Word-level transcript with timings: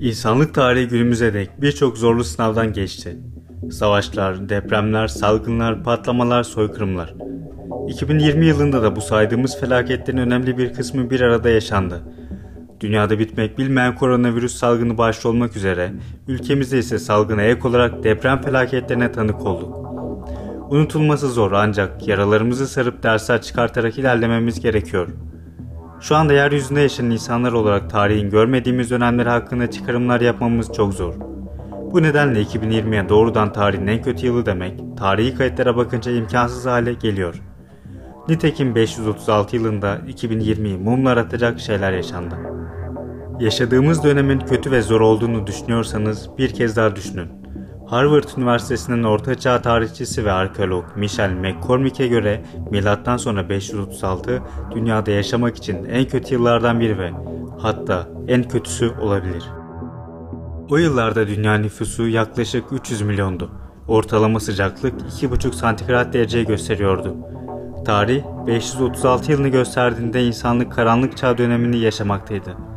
İnsanlık 0.00 0.54
tarihi 0.54 0.88
günümüze 0.88 1.34
dek 1.34 1.50
birçok 1.60 1.98
zorlu 1.98 2.24
sınavdan 2.24 2.72
geçti. 2.72 3.18
Savaşlar, 3.70 4.48
depremler, 4.48 5.08
salgınlar, 5.08 5.84
patlamalar, 5.84 6.42
soykırımlar. 6.42 7.14
2020 7.88 8.46
yılında 8.46 8.82
da 8.82 8.96
bu 8.96 9.00
saydığımız 9.00 9.60
felaketlerin 9.60 10.18
önemli 10.18 10.58
bir 10.58 10.72
kısmı 10.72 11.10
bir 11.10 11.20
arada 11.20 11.50
yaşandı. 11.50 12.02
Dünyada 12.80 13.18
bitmek 13.18 13.58
bilmeyen 13.58 13.94
koronavirüs 13.94 14.54
salgını 14.54 14.98
başta 14.98 15.28
olmak 15.28 15.56
üzere 15.56 15.92
ülkemizde 16.28 16.78
ise 16.78 16.98
salgına 16.98 17.42
ek 17.42 17.68
olarak 17.68 18.04
deprem 18.04 18.42
felaketlerine 18.42 19.12
tanık 19.12 19.46
olduk. 19.46 19.87
Unutulması 20.70 21.28
zor 21.28 21.52
ancak 21.52 22.08
yaralarımızı 22.08 22.68
sarıp 22.68 23.02
dersler 23.02 23.42
çıkartarak 23.42 23.98
ilerlememiz 23.98 24.60
gerekiyor. 24.60 25.08
Şu 26.00 26.16
anda 26.16 26.32
yeryüzünde 26.32 26.80
yaşayan 26.80 27.10
insanlar 27.10 27.52
olarak 27.52 27.90
tarihin 27.90 28.30
görmediğimiz 28.30 28.90
dönemleri 28.90 29.28
hakkında 29.28 29.70
çıkarımlar 29.70 30.20
yapmamız 30.20 30.72
çok 30.72 30.94
zor. 30.94 31.14
Bu 31.92 32.02
nedenle 32.02 32.42
2020'ye 32.42 33.08
doğrudan 33.08 33.52
tarihin 33.52 33.86
en 33.86 34.02
kötü 34.02 34.26
yılı 34.26 34.46
demek, 34.46 34.80
tarihi 34.98 35.34
kayıtlara 35.34 35.76
bakınca 35.76 36.12
imkansız 36.12 36.66
hale 36.66 36.92
geliyor. 36.92 37.42
Nitekim 38.28 38.74
536 38.74 39.56
yılında 39.56 39.98
2020'yi 40.08 40.78
mumlar 40.78 41.16
atacak 41.16 41.60
şeyler 41.60 41.92
yaşandı. 41.92 42.34
Yaşadığımız 43.40 44.04
dönemin 44.04 44.40
kötü 44.40 44.70
ve 44.70 44.82
zor 44.82 45.00
olduğunu 45.00 45.46
düşünüyorsanız 45.46 46.30
bir 46.38 46.54
kez 46.54 46.76
daha 46.76 46.96
düşünün. 46.96 47.28
Harvard 47.90 48.28
Üniversitesi'nin 48.36 49.04
ortaçağ 49.04 49.62
tarihçisi 49.62 50.24
ve 50.24 50.32
arkeolog 50.32 50.84
Michel 50.96 51.30
McCormick'e 51.30 52.06
göre 52.06 52.44
milattan 52.70 53.16
sonra 53.16 53.48
536 53.48 54.42
dünyada 54.74 55.10
yaşamak 55.10 55.56
için 55.56 55.84
en 55.84 56.04
kötü 56.04 56.34
yıllardan 56.34 56.80
biri 56.80 56.98
ve 56.98 57.10
hatta 57.58 58.08
en 58.28 58.42
kötüsü 58.42 58.90
olabilir. 59.00 59.44
O 60.70 60.76
yıllarda 60.76 61.28
dünya 61.28 61.54
nüfusu 61.54 62.08
yaklaşık 62.08 62.64
300 62.72 63.02
milyondu. 63.02 63.50
Ortalama 63.88 64.40
sıcaklık 64.40 65.00
2,5 65.00 65.52
santigrat 65.52 66.12
derece 66.12 66.42
gösteriyordu. 66.42 67.16
Tarih 67.84 68.22
536 68.46 69.32
yılını 69.32 69.48
gösterdiğinde 69.48 70.26
insanlık 70.26 70.72
karanlık 70.72 71.16
çağ 71.16 71.38
dönemini 71.38 71.78
yaşamaktaydı. 71.78 72.67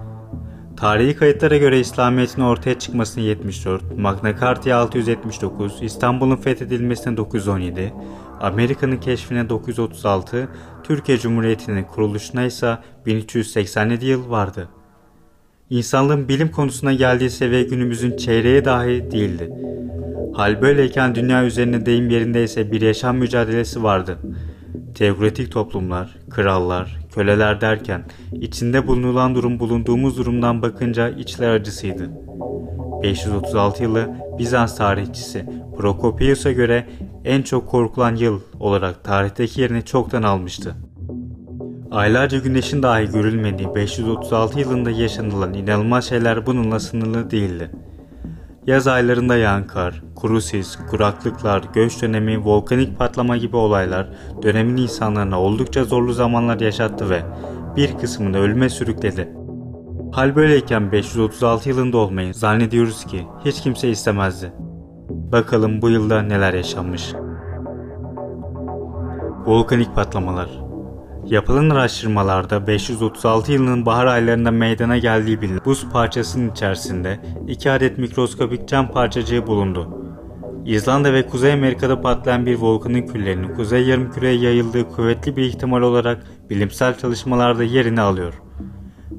Tarihi 0.81 1.15
kayıtlara 1.15 1.57
göre 1.57 1.79
İslamiyet'in 1.79 2.41
ortaya 2.41 2.79
çıkmasını 2.79 3.23
74, 3.23 3.97
Magna 3.97 4.39
Carta'ya 4.39 4.77
679, 4.77 5.79
İstanbul'un 5.81 6.35
fethedilmesine 6.35 7.17
917, 7.17 7.93
Amerika'nın 8.39 8.97
keşfine 8.97 9.49
936, 9.49 10.47
Türkiye 10.83 11.17
Cumhuriyeti'nin 11.17 11.83
kuruluşuna 11.83 12.43
ise 12.43 12.77
1387 13.05 14.05
yıl 14.05 14.29
vardı. 14.29 14.69
İnsanlığın 15.69 16.27
bilim 16.27 16.51
konusuna 16.51 16.93
geldiği 16.93 17.29
seviye 17.29 17.63
günümüzün 17.63 18.17
çeyreği 18.17 18.66
dahi 18.66 19.11
değildi. 19.11 19.49
Hal 20.33 20.61
böyleyken 20.61 21.16
dünya 21.16 21.45
üzerinde 21.45 21.85
deyim 21.85 22.09
yerindeyse 22.09 22.71
bir 22.71 22.81
yaşam 22.81 23.17
mücadelesi 23.17 23.83
vardı. 23.83 24.17
Teokratik 24.95 25.52
toplumlar, 25.52 26.17
krallar, 26.30 27.00
köleler 27.16 27.61
derken 27.61 28.03
içinde 28.34 28.88
bulunulan 28.88 29.36
durum 29.36 29.59
bulunduğumuz 29.59 30.17
durumdan 30.17 30.61
bakınca 30.61 31.09
içler 31.09 31.50
acısıydı. 31.50 32.11
536 33.03 33.84
yılı 33.84 34.09
Bizans 34.39 34.78
tarihçisi 34.78 35.45
Prokopius'a 35.78 36.52
göre 36.52 36.88
en 37.25 37.42
çok 37.42 37.67
korkulan 37.67 38.16
yıl 38.16 38.42
olarak 38.59 39.03
tarihteki 39.03 39.62
yerini 39.62 39.86
çoktan 39.86 40.23
almıştı. 40.23 40.75
Aylarca 41.92 42.38
güneşin 42.38 42.84
dahi 42.84 43.12
görülmediği 43.12 43.75
536 43.75 44.59
yılında 44.59 44.92
yaşanılan 44.92 45.53
inanılmaz 45.53 46.06
şeyler 46.06 46.45
bununla 46.45 46.80
sınırlı 46.80 47.31
değildi. 47.31 47.72
Yaz 48.67 48.88
aylarında 48.88 49.35
yağan 49.38 49.67
kar, 49.67 50.03
kuru 50.16 50.41
sis, 50.41 50.77
kuraklıklar, 50.89 51.63
göç 51.73 52.01
dönemi, 52.01 52.45
volkanik 52.45 52.99
patlama 52.99 53.38
gibi 53.38 53.55
olaylar 53.55 54.09
dönemin 54.44 54.77
insanlarına 54.77 55.41
oldukça 55.41 55.83
zorlu 55.83 56.13
zamanlar 56.13 56.59
yaşattı 56.59 57.09
ve 57.09 57.21
bir 57.75 57.97
kısmını 57.97 58.38
ölüme 58.38 58.69
sürükledi. 58.69 59.33
Hal 60.11 60.35
böyleyken 60.35 60.91
536 60.91 61.69
yılında 61.69 61.97
olmayı 61.97 62.33
zannediyoruz 62.33 63.05
ki 63.05 63.27
hiç 63.45 63.61
kimse 63.61 63.89
istemezdi. 63.89 64.53
Bakalım 65.09 65.81
bu 65.81 65.89
yılda 65.89 66.21
neler 66.21 66.53
yaşanmış. 66.53 67.13
Volkanik 69.45 69.95
patlamalar 69.95 70.70
Yapılan 71.25 71.69
araştırmalarda 71.69 72.67
536 72.67 73.51
yılının 73.51 73.85
bahar 73.85 74.05
aylarında 74.05 74.51
meydana 74.51 74.97
geldiği 74.97 75.41
bilinen 75.41 75.61
buz 75.65 75.89
parçasının 75.89 76.51
içerisinde 76.51 77.19
iki 77.47 77.71
adet 77.71 77.97
mikroskopik 77.97 78.67
cam 78.67 78.91
parçacığı 78.91 79.47
bulundu. 79.47 79.97
İzlanda 80.65 81.13
ve 81.13 81.27
Kuzey 81.27 81.53
Amerika'da 81.53 82.01
patlayan 82.01 82.45
bir 82.45 82.55
volkanın 82.55 83.01
küllerinin 83.01 83.55
kuzey 83.55 83.87
yarımküreye 83.87 84.35
yayıldığı 84.35 84.89
kuvvetli 84.89 85.35
bir 85.35 85.43
ihtimal 85.43 85.81
olarak 85.81 86.23
bilimsel 86.49 86.97
çalışmalarda 86.97 87.63
yerini 87.63 88.01
alıyor. 88.01 88.33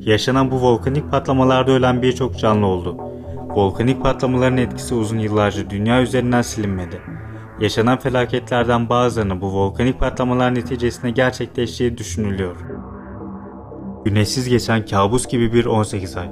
Yaşanan 0.00 0.50
bu 0.50 0.62
volkanik 0.62 1.10
patlamalarda 1.10 1.72
ölen 1.72 2.02
birçok 2.02 2.38
canlı 2.38 2.66
oldu. 2.66 2.96
Volkanik 3.48 4.02
patlamaların 4.02 4.56
etkisi 4.56 4.94
uzun 4.94 5.18
yıllarca 5.18 5.70
dünya 5.70 6.02
üzerinden 6.02 6.42
silinmedi. 6.42 7.00
Yaşanan 7.60 7.98
felaketlerden 7.98 8.88
bazılarının 8.88 9.40
bu 9.40 9.52
volkanik 9.52 10.00
patlamalar 10.00 10.54
neticesinde 10.54 11.10
gerçekleştiği 11.10 11.98
düşünülüyor. 11.98 12.56
Güneşsiz 14.04 14.48
geçen 14.48 14.86
kabus 14.86 15.26
gibi 15.26 15.52
bir 15.52 15.66
18 15.66 16.16
ay. 16.16 16.30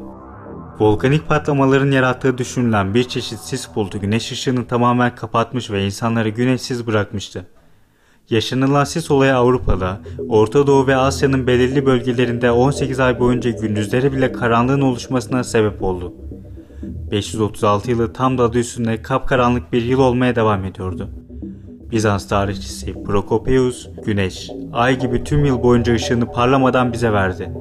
Volkanik 0.80 1.28
patlamaların 1.28 1.90
yarattığı 1.90 2.38
düşünülen 2.38 2.94
bir 2.94 3.04
çeşit 3.04 3.38
sis 3.38 3.74
bulutu 3.74 4.00
güneş 4.00 4.32
ışığını 4.32 4.66
tamamen 4.66 5.14
kapatmış 5.14 5.70
ve 5.70 5.86
insanları 5.86 6.28
güneşsiz 6.28 6.86
bırakmıştı. 6.86 7.46
Yaşanılan 8.30 8.84
sis 8.84 9.10
olayı 9.10 9.36
Avrupa'da, 9.36 10.00
Orta 10.28 10.66
Doğu 10.66 10.86
ve 10.86 10.96
Asya'nın 10.96 11.46
belirli 11.46 11.86
bölgelerinde 11.86 12.50
18 12.50 13.00
ay 13.00 13.20
boyunca 13.20 13.50
gündüzleri 13.50 14.12
bile 14.12 14.32
karanlığın 14.32 14.80
oluşmasına 14.80 15.44
sebep 15.44 15.82
oldu. 15.82 16.14
536 17.10 17.90
yılı 17.90 18.12
tam 18.12 18.38
da 18.38 18.42
adı 18.42 18.58
üstünde 18.58 19.02
kapkaranlık 19.02 19.72
bir 19.72 19.82
yıl 19.82 19.98
olmaya 19.98 20.36
devam 20.36 20.64
ediyordu. 20.64 21.08
Bizans 21.90 22.28
tarihçisi 22.28 23.02
Prokopius, 23.04 23.88
güneş, 24.06 24.50
ay 24.72 24.98
gibi 24.98 25.24
tüm 25.24 25.44
yıl 25.44 25.62
boyunca 25.62 25.94
ışığını 25.94 26.32
parlamadan 26.32 26.92
bize 26.92 27.12
verdi 27.12 27.52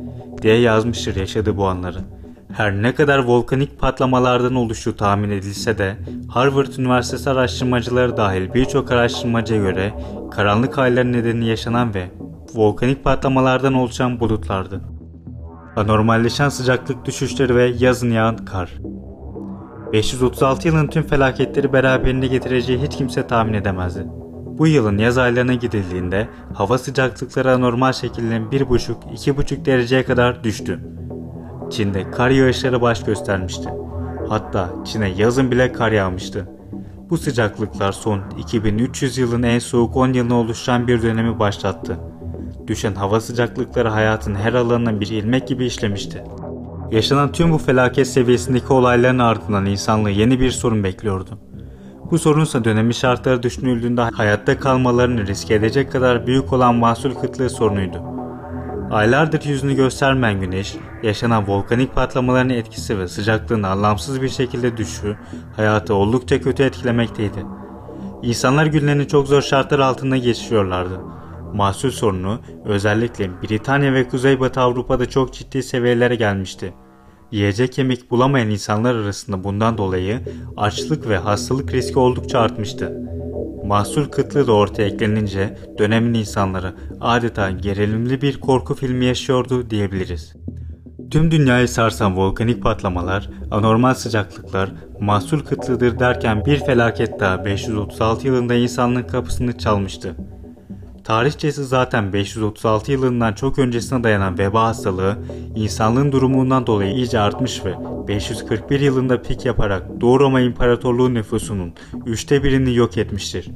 diye 0.41 0.59
yazmıştır 0.59 1.15
yaşadığı 1.15 1.57
bu 1.57 1.67
anları. 1.67 1.99
Her 2.53 2.81
ne 2.81 2.95
kadar 2.95 3.19
volkanik 3.19 3.79
patlamalardan 3.79 4.55
oluştuğu 4.55 4.95
tahmin 4.95 5.29
edilse 5.29 5.77
de 5.77 5.97
Harvard 6.27 6.73
Üniversitesi 6.77 7.29
araştırmacıları 7.29 8.17
dahil 8.17 8.53
birçok 8.53 8.91
araştırmacıya 8.91 9.59
göre 9.59 9.93
karanlık 10.31 10.77
aylar 10.77 11.11
nedeni 11.11 11.45
yaşanan 11.45 11.93
ve 11.93 12.07
volkanik 12.55 13.03
patlamalardan 13.03 13.73
oluşan 13.73 14.19
bulutlardı. 14.19 14.81
Anormalleşen 15.75 16.49
sıcaklık 16.49 17.05
düşüşleri 17.05 17.55
ve 17.55 17.73
yazın 17.79 18.11
yağan 18.11 18.37
kar. 18.37 18.69
536 19.93 20.67
yılın 20.67 20.87
tüm 20.87 21.03
felaketleri 21.03 21.73
beraberinde 21.73 22.27
getireceği 22.27 22.81
hiç 22.81 22.97
kimse 22.97 23.27
tahmin 23.27 23.53
edemezdi. 23.53 24.05
Bu 24.57 24.67
yılın 24.67 24.97
yaz 24.97 25.17
aylarına 25.17 25.53
gidildiğinde 25.53 26.27
hava 26.53 26.77
sıcaklıkları 26.77 27.51
anormal 27.51 27.93
şekilde 27.93 28.35
1,5-2,5 28.35 29.65
dereceye 29.65 30.03
kadar 30.03 30.43
düştü. 30.43 30.79
Çin'de 31.71 32.11
kar 32.11 32.29
yağışları 32.29 32.81
baş 32.81 33.03
göstermişti. 33.03 33.69
Hatta 34.29 34.69
Çin'e 34.85 35.09
yazın 35.09 35.51
bile 35.51 35.71
kar 35.71 35.91
yağmıştı. 35.91 36.49
Bu 37.09 37.17
sıcaklıklar 37.17 37.91
son 37.91 38.21
2300 38.37 39.17
yılın 39.17 39.43
en 39.43 39.59
soğuk 39.59 39.97
10 39.97 40.13
yılını 40.13 40.35
oluşturan 40.35 40.87
bir 40.87 41.01
dönemi 41.01 41.39
başlattı. 41.39 41.99
Düşen 42.67 42.93
hava 42.93 43.19
sıcaklıkları 43.19 43.89
hayatın 43.89 44.35
her 44.35 44.53
alanına 44.53 44.99
bir 44.99 45.07
ilmek 45.07 45.47
gibi 45.47 45.65
işlemişti. 45.65 46.23
Yaşanan 46.91 47.31
tüm 47.31 47.51
bu 47.51 47.57
felaket 47.57 48.07
seviyesindeki 48.07 48.73
olayların 48.73 49.19
ardından 49.19 49.65
insanlığı 49.65 50.09
yeni 50.09 50.39
bir 50.39 50.51
sorun 50.51 50.83
bekliyordu. 50.83 51.39
Bu 52.11 52.19
sorunsa 52.19 52.63
dönemi 52.63 52.93
şartları 52.93 53.43
düşünüldüğünde 53.43 54.01
hayatta 54.01 54.59
kalmalarını 54.59 55.27
riske 55.27 55.55
edecek 55.55 55.91
kadar 55.91 56.27
büyük 56.27 56.53
olan 56.53 56.75
mahsul 56.75 57.11
kıtlığı 57.11 57.49
sorunuydu. 57.49 58.01
Aylardır 58.91 59.45
yüzünü 59.45 59.75
göstermeyen 59.75 60.41
güneş, 60.41 60.75
yaşanan 61.03 61.47
volkanik 61.47 61.95
patlamaların 61.95 62.49
etkisi 62.49 62.99
ve 62.99 63.07
sıcaklığın 63.07 63.63
anlamsız 63.63 64.21
bir 64.21 64.29
şekilde 64.29 64.77
düşüşü 64.77 65.17
hayatı 65.55 65.93
oldukça 65.93 66.41
kötü 66.41 66.63
etkilemekteydi. 66.63 67.45
İnsanlar 68.23 68.65
günlerini 68.65 69.07
çok 69.07 69.27
zor 69.27 69.41
şartlar 69.41 69.79
altında 69.79 70.17
geçiriyorlardı. 70.17 70.99
Mahsul 71.53 71.91
sorunu 71.91 72.39
özellikle 72.65 73.29
Britanya 73.41 73.93
ve 73.93 74.07
Kuzeybatı 74.07 74.61
Avrupa'da 74.61 75.09
çok 75.09 75.33
ciddi 75.33 75.63
seviyelere 75.63 76.15
gelmişti. 76.15 76.73
Yiyecek 77.31 77.77
yemek 77.77 78.11
bulamayan 78.11 78.49
insanlar 78.49 78.95
arasında 78.95 79.43
bundan 79.43 79.77
dolayı 79.77 80.19
açlık 80.57 81.09
ve 81.09 81.17
hastalık 81.17 81.73
riski 81.73 81.99
oldukça 81.99 82.39
artmıştı. 82.39 83.09
mahsur 83.65 84.11
kıtlığı 84.11 84.47
da 84.47 84.53
ortaya 84.53 84.87
eklenince 84.87 85.57
dönemin 85.77 86.13
insanları 86.13 86.75
adeta 87.01 87.51
gerilimli 87.51 88.21
bir 88.21 88.39
korku 88.39 88.75
filmi 88.75 89.05
yaşıyordu 89.05 89.69
diyebiliriz. 89.69 90.35
Tüm 91.11 91.31
dünyayı 91.31 91.67
sarsan 91.67 92.17
volkanik 92.17 92.63
patlamalar, 92.63 93.29
anormal 93.51 93.93
sıcaklıklar, 93.93 94.71
mahsul 94.99 95.39
kıtlığıdır 95.39 95.99
derken 95.99 96.45
bir 96.45 96.59
felaket 96.59 97.19
daha 97.19 97.45
536 97.45 98.27
yılında 98.27 98.53
insanlığın 98.53 99.03
kapısını 99.03 99.57
çalmıştı. 99.57 100.15
Tarihçesi 101.09 101.65
zaten 101.65 102.13
536 102.13 102.91
yılından 102.91 103.33
çok 103.33 103.59
öncesine 103.59 104.03
dayanan 104.03 104.37
veba 104.37 104.63
hastalığı 104.63 105.17
insanlığın 105.55 106.11
durumundan 106.11 106.67
dolayı 106.67 106.93
iyice 106.93 107.19
artmış 107.19 107.65
ve 107.65 107.73
541 108.07 108.79
yılında 108.79 109.21
pik 109.21 109.45
yaparak 109.45 110.01
Doğu 110.01 110.19
Roma 110.19 110.41
İmparatorluğu 110.41 111.13
nüfusunun 111.13 111.73
üçte 112.05 112.43
birini 112.43 112.75
yok 112.75 112.97
etmiştir. 112.97 113.51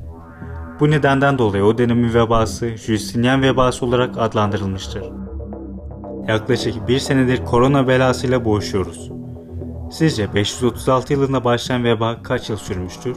Bu 0.80 0.92
nedenden 0.92 1.38
dolayı 1.38 1.64
o 1.64 1.78
dönemin 1.78 2.14
vebası 2.14 2.78
Justinian 2.78 3.42
vebası 3.42 3.86
olarak 3.86 4.18
adlandırılmıştır. 4.18 5.04
Yaklaşık 6.28 6.88
bir 6.88 7.00
senedir 7.00 7.46
korona 7.46 7.88
belasıyla 7.88 8.46
boğuşuyoruz. 8.46 9.12
Sizce 9.92 10.34
536 10.34 11.14
yılında 11.14 11.44
başlayan 11.44 11.84
veba 11.84 12.24
kaç 12.24 12.50
yıl 12.50 12.58
sürmüştür? 12.58 13.16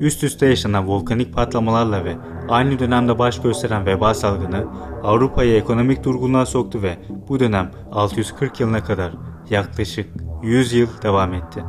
Üst 0.00 0.24
üste 0.24 0.46
yaşanan 0.46 0.88
volkanik 0.88 1.34
patlamalarla 1.34 2.04
ve 2.04 2.16
aynı 2.48 2.78
dönemde 2.78 3.18
baş 3.18 3.42
gösteren 3.42 3.86
veba 3.86 4.14
salgını 4.14 4.66
Avrupa'yı 5.02 5.56
ekonomik 5.56 6.04
durgunluğa 6.04 6.46
soktu 6.46 6.82
ve 6.82 6.96
bu 7.28 7.40
dönem 7.40 7.70
640 7.92 8.60
yılına 8.60 8.84
kadar 8.84 9.12
yaklaşık 9.50 10.08
100 10.42 10.72
yıl 10.72 10.88
devam 11.02 11.34
etti. 11.34 11.64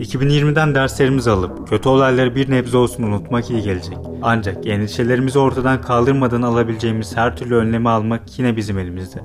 2020'den 0.00 0.74
derslerimizi 0.74 1.30
alıp 1.30 1.68
kötü 1.68 1.88
olayları 1.88 2.34
bir 2.34 2.50
nebze 2.50 2.76
olsun 2.76 3.02
unutmak 3.02 3.50
iyi 3.50 3.62
gelecek. 3.62 3.98
Ancak 4.22 4.66
endişelerimizi 4.66 5.38
ortadan 5.38 5.80
kaldırmadan 5.80 6.42
alabileceğimiz 6.42 7.16
her 7.16 7.36
türlü 7.36 7.54
önlemi 7.54 7.88
almak 7.88 8.38
yine 8.38 8.56
bizim 8.56 8.78
elimizde. 8.78 9.20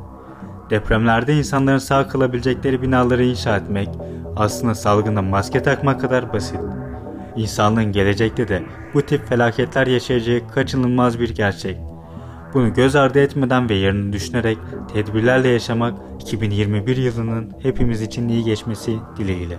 Depremlerde 0.70 1.38
insanların 1.38 1.78
sağ 1.78 2.08
kalabilecekleri 2.08 2.82
binaları 2.82 3.24
inşa 3.24 3.58
etmek 3.58 3.90
aslında 4.36 4.76
salgında 4.76 5.22
maske 5.22 5.64
takmak 5.64 6.02
kadar 6.02 6.34
basit. 6.34 6.60
İnsanlığın 7.36 7.92
gelecekte 7.92 8.48
de 8.48 8.64
bu 8.94 9.02
tip 9.02 9.30
felaketler 9.30 9.88
yaşayacağı 9.88 10.48
kaçınılmaz 10.54 11.20
bir 11.20 11.36
gerçek. 11.36 11.78
Bunu 12.54 12.74
göz 12.74 12.96
ardı 12.96 13.20
etmeden 13.20 13.70
ve 13.70 13.74
yarını 13.74 14.14
düşünerek 14.14 14.58
tedbirlerle 14.94 15.48
yaşamak 15.48 15.94
2021 16.22 16.98
yılının 16.98 17.52
hepimiz 17.62 18.02
için 18.02 18.30
iyi 18.30 18.44
geçmesi 18.44 18.98
dileğiyle. 19.18 19.58